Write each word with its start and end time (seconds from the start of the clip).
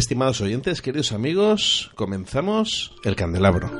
Estimados 0.00 0.40
oyentes, 0.40 0.80
queridos 0.80 1.12
amigos, 1.12 1.90
comenzamos 1.94 2.94
el 3.04 3.16
candelabro. 3.16 3.70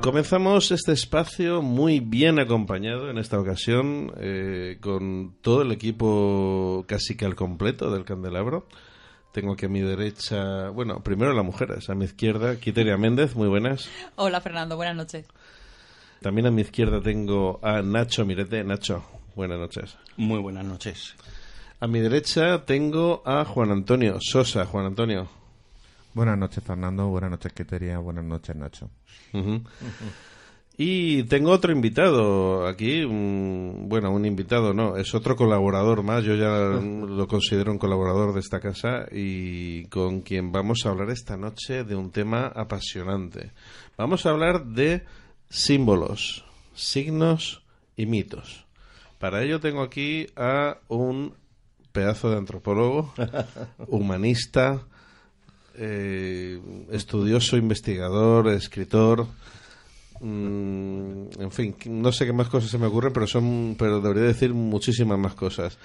Comenzamos 0.00 0.70
este 0.70 0.92
espacio 0.92 1.60
muy 1.60 1.98
bien 1.98 2.38
acompañado 2.38 3.10
en 3.10 3.18
esta 3.18 3.40
ocasión 3.40 4.12
eh, 4.16 4.78
con 4.80 5.34
todo 5.40 5.62
el 5.62 5.72
equipo 5.72 6.84
casi 6.86 7.16
que 7.16 7.24
al 7.24 7.34
completo 7.34 7.90
del 7.90 8.04
candelabro. 8.04 8.68
Tengo 9.32 9.54
aquí 9.54 9.66
a 9.66 9.68
mi 9.68 9.80
derecha, 9.80 10.68
bueno, 10.68 11.02
primero 11.02 11.32
las 11.32 11.44
mujeres, 11.44 11.90
a 11.90 11.96
mi 11.96 12.04
izquierda, 12.04 12.60
Quiteria 12.60 12.96
Méndez, 12.96 13.34
muy 13.34 13.48
buenas. 13.48 13.90
Hola 14.14 14.40
Fernando, 14.40 14.76
buenas 14.76 14.94
noches. 14.94 15.26
También 16.20 16.46
a 16.46 16.52
mi 16.52 16.62
izquierda 16.62 17.02
tengo 17.02 17.58
a 17.60 17.82
Nacho 17.82 18.24
Mirete. 18.24 18.62
Nacho, 18.62 19.04
Buenas 19.34 19.58
noches. 19.58 19.96
Muy 20.16 20.40
buenas 20.40 20.64
noches. 20.64 21.14
A 21.80 21.86
mi 21.86 22.00
derecha 22.00 22.64
tengo 22.64 23.22
a 23.26 23.44
Juan 23.44 23.70
Antonio 23.70 24.18
Sosa. 24.20 24.64
Juan 24.66 24.86
Antonio. 24.86 25.28
Buenas 26.14 26.38
noches, 26.38 26.62
Fernando. 26.62 27.08
Buenas 27.08 27.32
noches, 27.32 27.52
Queteria. 27.52 27.98
Buenas 27.98 28.24
noches, 28.24 28.54
Nacho. 28.54 28.88
Y 30.76 31.22
tengo 31.24 31.50
otro 31.50 31.72
invitado 31.72 32.66
aquí. 32.66 33.04
bueno, 33.04 34.10
un 34.10 34.24
invitado 34.24 34.74
no, 34.74 34.96
es 34.96 35.14
otro 35.14 35.36
colaborador 35.36 36.02
más. 36.02 36.24
Yo 36.24 36.34
ya 36.34 36.48
lo 36.80 37.28
considero 37.28 37.70
un 37.70 37.78
colaborador 37.78 38.34
de 38.34 38.40
esta 38.40 38.60
casa 38.60 39.06
y 39.10 39.86
con 39.86 40.22
quien 40.22 40.50
vamos 40.52 40.84
a 40.84 40.90
hablar 40.90 41.10
esta 41.10 41.36
noche 41.36 41.84
de 41.84 41.94
un 41.94 42.10
tema 42.10 42.46
apasionante. 42.46 43.52
Vamos 43.96 44.26
a 44.26 44.30
hablar 44.30 44.66
de 44.66 45.04
símbolos, 45.48 46.44
signos 46.74 47.62
y 47.96 48.06
mitos. 48.06 48.63
Para 49.24 49.42
ello 49.42 49.58
tengo 49.58 49.80
aquí 49.80 50.26
a 50.36 50.76
un 50.88 51.32
pedazo 51.92 52.28
de 52.28 52.36
antropólogo, 52.36 53.14
humanista, 53.88 54.82
eh, 55.76 56.60
estudioso, 56.90 57.56
investigador, 57.56 58.48
escritor. 58.48 59.26
Mm, 60.20 61.40
en 61.40 61.50
fin, 61.52 61.74
no 61.86 62.12
sé 62.12 62.26
qué 62.26 62.34
más 62.34 62.50
cosas 62.50 62.70
se 62.70 62.76
me 62.76 62.84
ocurren, 62.84 63.14
pero 63.14 63.26
son, 63.26 63.76
pero 63.78 64.02
debería 64.02 64.24
decir 64.24 64.52
muchísimas 64.52 65.18
más 65.18 65.34
cosas. 65.34 65.78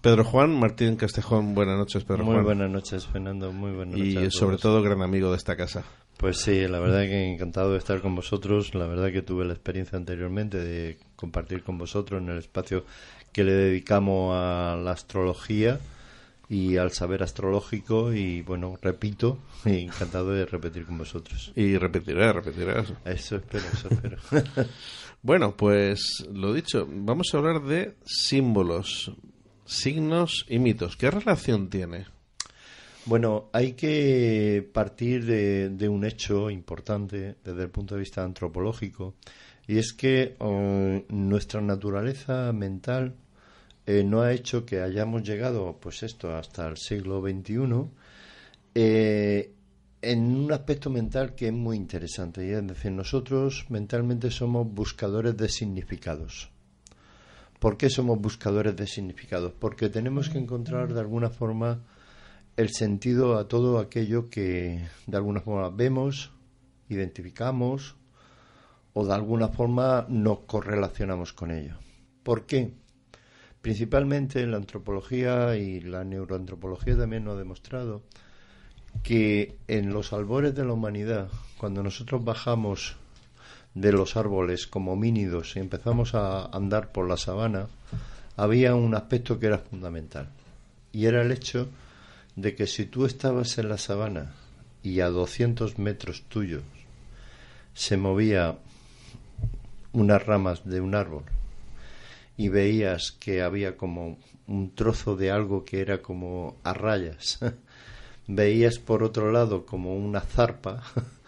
Pedro 0.00 0.24
Juan, 0.24 0.58
Martín 0.58 0.96
Castejón, 0.96 1.54
buenas 1.54 1.76
noches, 1.76 2.04
Pedro 2.04 2.24
muy 2.24 2.36
Juan. 2.36 2.36
Muy 2.36 2.54
buenas 2.54 2.70
noches, 2.70 3.06
Fernando, 3.06 3.52
muy 3.52 3.72
buenas 3.72 3.98
noches. 3.98 4.34
Y 4.34 4.38
sobre 4.38 4.56
todo 4.56 4.80
gran 4.80 5.02
amigo 5.02 5.30
de 5.30 5.36
esta 5.36 5.56
casa. 5.56 5.84
Pues 6.16 6.38
sí, 6.38 6.66
la 6.66 6.80
verdad 6.80 7.02
que 7.02 7.30
encantado 7.30 7.72
de 7.72 7.78
estar 7.78 8.00
con 8.00 8.14
vosotros. 8.14 8.74
La 8.74 8.86
verdad 8.86 9.12
que 9.12 9.20
tuve 9.20 9.44
la 9.44 9.52
experiencia 9.52 9.98
anteriormente 9.98 10.56
de 10.56 10.96
compartir 11.16 11.62
con 11.62 11.78
vosotros 11.78 12.22
en 12.22 12.28
el 12.28 12.38
espacio 12.38 12.84
que 13.32 13.44
le 13.44 13.52
dedicamos 13.52 14.34
a 14.34 14.76
la 14.82 14.92
astrología 14.92 15.80
y 16.48 16.76
al 16.76 16.92
saber 16.92 17.22
astrológico 17.22 18.12
y 18.12 18.42
bueno, 18.42 18.78
repito, 18.80 19.38
encantado 19.64 20.30
de 20.30 20.46
repetir 20.46 20.86
con 20.86 20.98
vosotros. 20.98 21.52
Y 21.56 21.76
repetiré, 21.76 22.32
repetiré 22.32 22.84
Eso 23.04 23.36
espero, 23.36 23.64
eso 23.72 23.88
espero. 23.90 24.18
bueno, 25.22 25.56
pues 25.56 26.26
lo 26.32 26.52
dicho, 26.52 26.86
vamos 26.88 27.28
a 27.32 27.38
hablar 27.38 27.62
de 27.62 27.96
símbolos, 28.04 29.12
signos 29.64 30.46
y 30.48 30.58
mitos. 30.58 30.96
¿Qué 30.96 31.10
relación 31.10 31.68
tiene? 31.68 32.06
Bueno, 33.06 33.50
hay 33.52 33.74
que 33.74 34.68
partir 34.72 35.24
de, 35.24 35.88
un 35.88 36.04
hecho 36.04 36.50
importante 36.50 37.36
desde 37.44 37.62
el 37.62 37.70
punto 37.70 37.94
de 37.94 38.00
vista 38.00 38.24
antropológico, 38.24 39.14
y 39.66 39.78
es 39.78 39.92
que 39.92 40.36
eh, 40.38 41.06
nuestra 41.08 41.60
naturaleza 41.60 42.52
mental 42.52 43.14
eh, 43.86 44.04
no 44.04 44.22
ha 44.22 44.32
hecho 44.32 44.64
que 44.64 44.80
hayamos 44.80 45.22
llegado, 45.22 45.78
pues 45.80 46.02
esto, 46.02 46.34
hasta 46.34 46.68
el 46.68 46.76
siglo 46.76 47.20
XXI, 47.20 47.88
eh, 48.74 49.52
en 50.02 50.36
un 50.36 50.52
aspecto 50.52 50.90
mental 50.90 51.34
que 51.34 51.48
es 51.48 51.52
muy 51.52 51.76
interesante, 51.76 52.46
y 52.46 52.50
es 52.50 52.66
decir, 52.66 52.92
nosotros 52.92 53.66
mentalmente 53.68 54.30
somos 54.30 54.72
buscadores 54.72 55.36
de 55.36 55.48
significados. 55.48 56.50
¿Por 57.58 57.76
qué 57.76 57.88
somos 57.88 58.20
buscadores 58.20 58.76
de 58.76 58.86
significados? 58.86 59.52
Porque 59.58 59.88
tenemos 59.88 60.28
que 60.28 60.38
encontrar 60.38 60.92
de 60.92 61.00
alguna 61.00 61.30
forma 61.30 61.80
el 62.56 62.70
sentido 62.70 63.36
a 63.38 63.48
todo 63.48 63.78
aquello 63.78 64.28
que 64.30 64.86
de 65.06 65.16
alguna 65.16 65.40
forma 65.40 65.70
vemos, 65.70 66.32
identificamos 66.88 67.96
o 68.98 69.04
de 69.04 69.12
alguna 69.12 69.48
forma 69.48 70.06
nos 70.08 70.38
correlacionamos 70.46 71.34
con 71.34 71.50
ello. 71.50 71.74
¿Por 72.22 72.46
qué? 72.46 72.72
Principalmente 73.60 74.46
la 74.46 74.56
antropología 74.56 75.54
y 75.54 75.80
la 75.80 76.02
neuroantropología 76.02 76.96
también 76.96 77.24
nos 77.24 77.34
ha 77.34 77.38
demostrado 77.38 78.00
que 79.02 79.58
en 79.68 79.92
los 79.92 80.14
albores 80.14 80.54
de 80.54 80.64
la 80.64 80.72
humanidad, 80.72 81.28
cuando 81.58 81.82
nosotros 81.82 82.24
bajamos 82.24 82.96
de 83.74 83.92
los 83.92 84.16
árboles 84.16 84.66
como 84.66 84.94
homínidos 84.94 85.56
y 85.56 85.58
empezamos 85.58 86.14
a 86.14 86.46
andar 86.46 86.90
por 86.90 87.06
la 87.06 87.18
sabana, 87.18 87.66
había 88.34 88.74
un 88.74 88.94
aspecto 88.94 89.38
que 89.38 89.48
era 89.48 89.58
fundamental 89.58 90.30
y 90.92 91.04
era 91.04 91.20
el 91.20 91.32
hecho 91.32 91.68
de 92.34 92.54
que 92.54 92.66
si 92.66 92.86
tú 92.86 93.04
estabas 93.04 93.58
en 93.58 93.68
la 93.68 93.76
sabana 93.76 94.32
y 94.82 95.00
a 95.00 95.10
200 95.10 95.78
metros 95.78 96.22
tuyos 96.30 96.62
se 97.74 97.98
movía 97.98 98.56
unas 99.96 100.26
ramas 100.26 100.62
de 100.66 100.82
un 100.82 100.94
árbol 100.94 101.24
y 102.36 102.50
veías 102.50 103.12
que 103.12 103.40
había 103.40 103.78
como 103.78 104.18
un 104.46 104.74
trozo 104.74 105.16
de 105.16 105.30
algo 105.30 105.64
que 105.64 105.80
era 105.80 106.02
como 106.02 106.58
a 106.64 106.74
rayas, 106.74 107.38
veías 108.26 108.78
por 108.78 109.02
otro 109.02 109.32
lado 109.32 109.64
como 109.64 109.96
una 109.96 110.20
zarpa, 110.20 110.82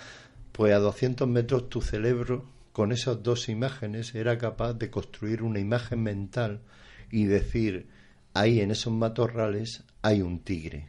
pues 0.52 0.72
a 0.72 0.78
200 0.78 1.26
metros 1.26 1.68
tu 1.68 1.80
cerebro 1.80 2.44
con 2.72 2.92
esas 2.92 3.20
dos 3.20 3.48
imágenes 3.48 4.14
era 4.14 4.38
capaz 4.38 4.74
de 4.74 4.90
construir 4.90 5.42
una 5.42 5.58
imagen 5.58 6.00
mental 6.00 6.60
y 7.10 7.24
decir, 7.24 7.88
ahí 8.32 8.60
en 8.60 8.70
esos 8.70 8.92
matorrales 8.92 9.82
hay 10.02 10.22
un 10.22 10.38
tigre. 10.38 10.86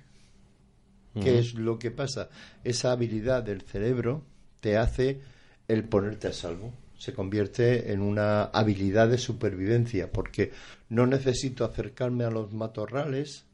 ¿Qué 1.22 1.38
es 1.40 1.54
lo 1.54 1.78
que 1.78 1.92
pasa? 1.92 2.30
Esa 2.64 2.92
habilidad 2.92 3.44
del 3.44 3.62
cerebro 3.62 4.24
te 4.62 4.78
hace 4.78 5.22
el 5.68 5.84
ponerte 5.84 6.28
a 6.28 6.34
salvo. 6.34 6.74
Se 6.98 7.14
convierte 7.14 7.92
en 7.92 8.02
una 8.02 8.44
habilidad 8.44 9.10
de 9.10 9.18
supervivencia, 9.18 10.12
porque 10.12 10.52
no 10.90 11.06
necesito 11.06 11.66
acercarme 11.66 12.24
a 12.24 12.30
los 12.30 12.54
matorrales 12.54 13.46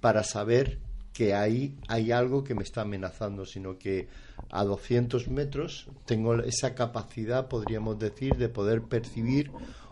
para 0.00 0.24
saber 0.24 0.78
que 1.12 1.34
ahí 1.34 1.76
hay 1.88 2.12
algo 2.12 2.44
que 2.44 2.54
me 2.54 2.62
está 2.62 2.82
amenazando, 2.82 3.44
sino 3.44 3.78
que 3.78 4.08
a 4.50 4.64
200 4.64 5.28
metros 5.28 5.88
tengo 6.06 6.34
esa 6.42 6.74
capacidad, 6.74 7.48
podríamos 7.48 7.98
decir, 7.98 8.36
de 8.36 8.48
poder 8.48 8.82
percibir 8.82 9.50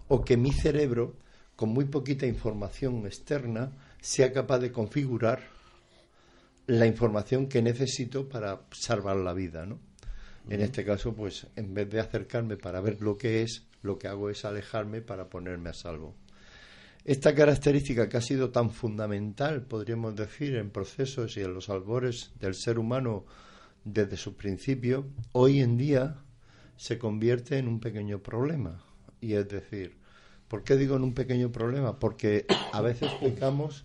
o 0.08 0.25
que 0.25 0.37
mi 0.37 0.52
cerebro, 0.52 1.14
con 1.56 1.70
muy 1.70 1.84
poquita 1.84 2.26
información 2.26 3.05
externa, 3.05 3.73
sea 4.00 4.32
capaz 4.32 4.61
de 4.61 4.73
configurar 4.73 5.43
la 6.67 6.87
información 6.87 7.49
que 7.49 7.62
necesito 7.62 8.29
para 8.29 8.61
salvar 8.73 9.17
la 9.17 9.32
vida, 9.32 9.67
¿no? 9.67 9.79
En 10.49 10.61
este 10.62 10.85
caso, 10.85 11.15
pues, 11.15 11.47
en 11.56 11.75
vez 11.75 11.91
de 11.91 12.00
acercarme 12.00 12.56
para 12.56 12.81
ver 12.81 13.00
lo 13.00 13.19
que 13.19 13.43
es, 13.43 13.67
lo 13.83 13.99
que 13.99 14.09
hago 14.09 14.31
es 14.31 14.45
alejarme 14.45 15.03
para 15.03 15.29
ponerme 15.29 15.71
a 15.71 15.75
salvo. 15.75 16.15
Esta 17.05 17.35
característica 17.35 18.09
que 18.09 18.17
ha 18.17 18.23
sido 18.23 18.50
tan 18.50 18.71
fundamental, 18.71 19.62
podríamos 19.62 20.15
decir, 20.17 20.56
en 20.56 20.71
procesos 20.71 21.37
y 21.37 21.41
en 21.41 21.55
los 21.55 21.69
albores 21.69 22.33
del 22.41 22.55
ser 22.55 22.79
humano 22.79 23.25
desde 23.85 24.17
su 24.17 24.37
principio, 24.37 25.06
hoy 25.33 25.61
en 25.61 25.79
día 25.79 26.17
se 26.77 26.99
convierte 26.99 27.59
en 27.59 27.69
un 27.69 27.81
pequeño 27.81 28.23
problema. 28.23 28.85
Y 29.21 29.35
es 29.35 29.49
decir, 29.49 29.97
¿por 30.49 30.65
qué 30.65 30.77
digo 30.77 30.97
en 30.97 31.03
un 31.03 31.15
pequeño 31.15 31.51
problema? 31.51 31.99
Porque 31.99 32.47
a 32.73 32.81
veces 32.83 33.11
pecamos 33.21 33.85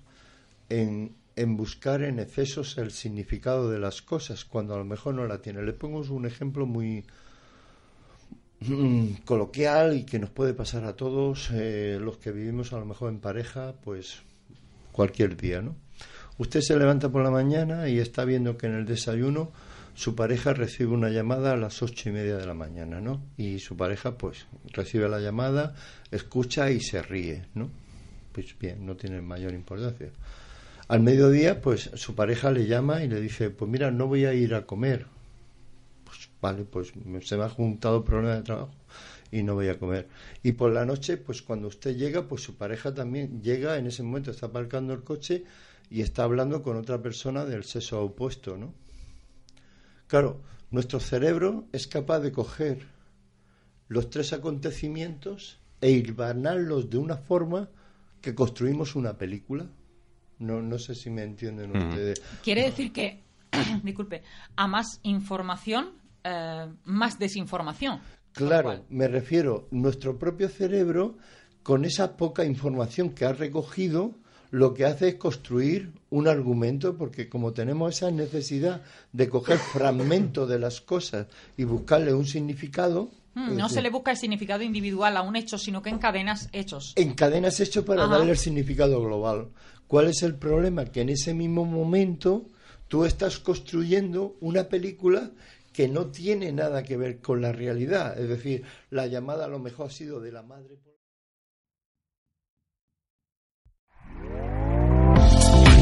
en, 0.69 1.15
en 1.35 1.57
buscar 1.57 2.03
en 2.03 2.19
excesos 2.19 2.77
el 2.77 2.91
significado 2.91 3.69
de 3.69 3.79
las 3.79 4.01
cosas 4.01 4.45
cuando 4.45 4.75
a 4.75 4.77
lo 4.77 4.85
mejor 4.85 5.15
no 5.15 5.25
la 5.25 5.41
tiene. 5.41 5.63
Le 5.63 5.73
pongo 5.73 6.01
un 6.01 6.25
ejemplo 6.25 6.65
muy, 6.65 7.03
mm, 8.61 9.13
coloquial 9.25 9.97
y 9.97 10.03
que 10.05 10.19
nos 10.19 10.29
puede 10.29 10.53
pasar 10.53 10.83
a 10.85 10.95
todos 10.95 11.49
eh, 11.51 11.97
los 11.99 12.17
que 12.17 12.31
vivimos 12.31 12.73
a 12.73 12.79
lo 12.79 12.85
mejor 12.85 13.09
en 13.09 13.19
pareja, 13.19 13.73
pues 13.83 14.21
cualquier 14.91 15.35
día, 15.35 15.61
¿no? 15.61 15.75
Usted 16.37 16.61
se 16.61 16.77
levanta 16.77 17.09
por 17.09 17.23
la 17.23 17.31
mañana 17.31 17.87
y 17.89 17.99
está 17.99 18.25
viendo 18.25 18.57
que 18.57 18.67
en 18.67 18.73
el 18.73 18.85
desayuno 18.85 19.51
su 19.93 20.15
pareja 20.15 20.53
recibe 20.53 20.91
una 20.91 21.09
llamada 21.09 21.53
a 21.53 21.57
las 21.57 21.81
ocho 21.83 22.09
y 22.09 22.11
media 22.11 22.37
de 22.37 22.47
la 22.47 22.55
mañana, 22.55 22.99
¿no? 22.99 23.21
Y 23.37 23.59
su 23.59 23.77
pareja, 23.77 24.17
pues, 24.17 24.47
recibe 24.71 25.07
la 25.07 25.19
llamada, 25.19 25.75
escucha 26.09 26.71
y 26.71 26.79
se 26.79 27.01
ríe, 27.03 27.45
¿no? 27.53 27.69
Pues 28.31 28.57
bien, 28.57 28.83
no 28.85 28.95
tiene 28.95 29.21
mayor 29.21 29.53
importancia. 29.53 30.09
Al 30.87 30.99
mediodía, 30.99 31.61
pues, 31.61 31.91
su 31.95 32.13
pareja 32.13 32.51
le 32.51 32.67
llama 32.67 33.03
y 33.03 33.07
le 33.07 33.21
dice, 33.21 33.49
pues 33.49 33.69
mira, 33.71 33.91
no 33.91 34.07
voy 34.07 34.25
a 34.25 34.33
ir 34.33 34.53
a 34.53 34.65
comer. 34.65 35.07
Pues 36.03 36.29
vale, 36.41 36.65
pues 36.65 36.93
se 37.21 37.37
me 37.37 37.43
ha 37.43 37.49
juntado 37.49 38.03
problema 38.03 38.35
de 38.35 38.41
trabajo 38.43 38.73
y 39.31 39.43
no 39.43 39.55
voy 39.55 39.69
a 39.69 39.79
comer. 39.79 40.07
Y 40.43 40.51
por 40.51 40.71
la 40.71 40.85
noche, 40.85 41.17
pues 41.17 41.41
cuando 41.41 41.67
usted 41.67 41.95
llega, 41.95 42.27
pues 42.27 42.43
su 42.43 42.55
pareja 42.55 42.93
también 42.93 43.41
llega, 43.41 43.77
en 43.77 43.87
ese 43.87 44.03
momento 44.03 44.29
está 44.29 44.47
aparcando 44.47 44.93
el 44.93 45.03
coche 45.03 45.43
y 45.89 46.01
está 46.01 46.23
hablando 46.23 46.61
con 46.61 46.77
otra 46.77 47.01
persona 47.01 47.45
del 47.45 47.63
sexo 47.63 48.03
opuesto, 48.03 48.57
¿no? 48.57 48.73
Claro, 50.07 50.41
nuestro 50.69 50.99
cerebro 50.99 51.65
es 51.71 51.87
capaz 51.87 52.19
de 52.19 52.31
coger 52.31 52.85
los 53.87 54.09
tres 54.09 54.33
acontecimientos 54.33 55.59
e 55.81 55.91
hilvanarlos 55.91 56.89
de 56.89 56.97
una 56.97 57.17
forma 57.17 57.69
que 58.21 58.35
construimos 58.35 58.95
una 58.95 59.17
película. 59.17 59.67
No, 60.39 60.61
no 60.61 60.77
sé 60.77 60.95
si 60.95 61.09
me 61.09 61.23
entienden 61.23 61.75
ustedes. 61.75 62.21
Quiere 62.43 62.63
decir 62.63 62.91
que, 62.91 63.21
disculpe, 63.83 64.23
a 64.55 64.67
más 64.67 64.99
información, 65.03 65.91
eh, 66.23 66.67
más 66.85 67.19
desinformación. 67.19 67.99
Claro, 68.33 68.83
me 68.89 69.07
refiero, 69.07 69.67
nuestro 69.71 70.17
propio 70.17 70.49
cerebro, 70.49 71.17
con 71.61 71.85
esa 71.85 72.17
poca 72.17 72.43
información 72.43 73.11
que 73.11 73.25
ha 73.25 73.33
recogido, 73.33 74.15
lo 74.49 74.73
que 74.73 74.85
hace 74.85 75.07
es 75.09 75.15
construir 75.15 75.91
un 76.11 76.27
argumento, 76.27 76.95
porque 76.95 77.27
como 77.27 77.53
tenemos 77.53 77.95
esa 77.95 78.11
necesidad 78.11 78.81
de 79.11 79.29
coger 79.29 79.57
fragmentos 79.73 80.47
de 80.47 80.59
las 80.59 80.81
cosas 80.81 81.27
y 81.57 81.63
buscarle 81.63 82.13
un 82.13 82.25
significado. 82.25 83.09
Mm, 83.33 83.57
no 83.57 83.67
se 83.67 83.81
le 83.81 83.89
busca 83.89 84.11
el 84.11 84.17
significado 84.17 84.61
individual 84.61 85.17
a 85.17 85.23
un 85.23 85.35
hecho, 85.35 85.57
sino 85.57 85.81
que 85.81 85.89
encadenas 85.89 86.49
hechos. 86.51 86.93
Encadenas 86.95 87.59
hechos 87.59 87.83
para 87.83 88.03
Ajá. 88.03 88.17
darle 88.17 88.31
el 88.31 88.37
significado 88.37 89.01
global. 89.01 89.47
¿Cuál 89.93 90.07
es 90.07 90.23
el 90.23 90.33
problema? 90.33 90.85
Que 90.85 91.01
en 91.01 91.09
ese 91.09 91.35
mismo 91.35 91.65
momento 91.65 92.47
tú 92.87 93.05
estás 93.05 93.37
construyendo 93.37 94.37
una 94.41 94.67
película 94.67 95.29
que 95.71 95.87
no 95.87 96.07
tiene 96.07 96.51
nada 96.51 96.81
que 96.81 96.97
ver 96.97 97.19
con 97.19 97.41
la 97.43 97.51
realidad. 97.51 98.19
Es 98.19 98.27
decir, 98.27 98.63
la 98.89 99.05
llamada 99.05 99.45
a 99.45 99.49
lo 99.49 99.59
mejor 99.59 99.85
ha 99.85 99.89
sido 99.91 100.19
de 100.19 100.31
la 100.31 100.41
madre. 100.41 100.79